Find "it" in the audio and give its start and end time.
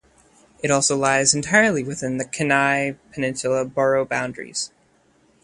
0.63-0.71